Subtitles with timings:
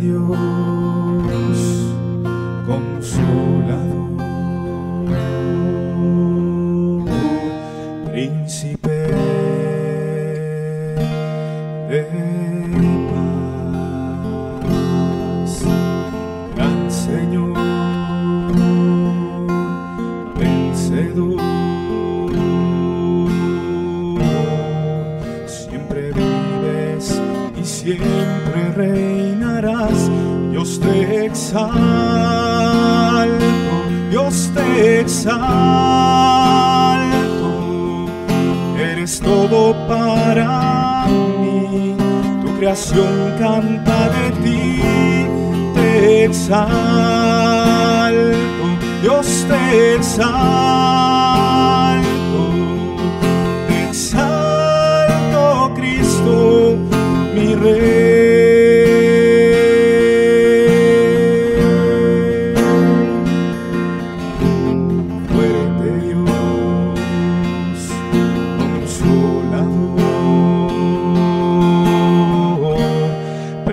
[0.00, 1.58] Dios,
[2.66, 4.16] consolador,
[8.12, 9.08] príncipe
[28.38, 30.10] siempre reinarás.
[30.50, 31.66] Dios te exalto,
[34.10, 35.38] Dios te exalto.
[38.78, 41.96] Eres todo para mí.
[42.44, 44.82] Tu creación canta de ti.
[45.74, 46.66] Te exalto,
[49.02, 50.97] Dios te exalto.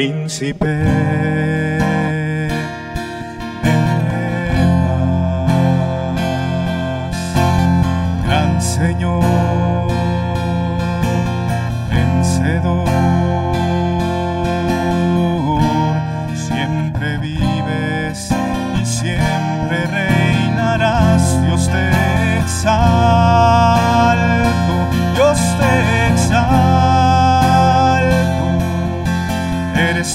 [0.00, 0.66] Príncipe.
[8.24, 9.92] Gran Señor,
[11.90, 12.99] vencedor,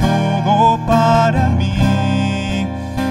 [0.00, 2.66] todo para mí,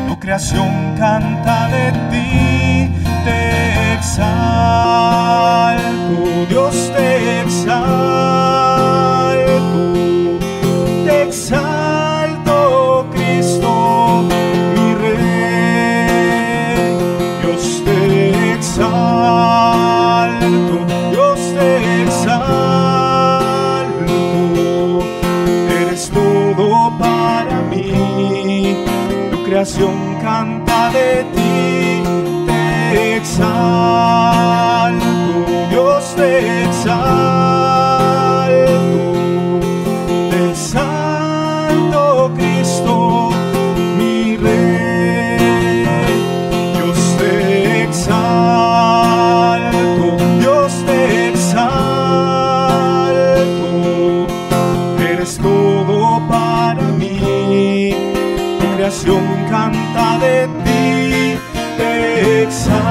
[0.07, 2.91] tu creación canta de ti,
[3.23, 4.88] te exalto,
[29.59, 31.38] creación canta de ti,
[58.89, 61.37] nación canta de ti,
[61.77, 62.88] te exalta.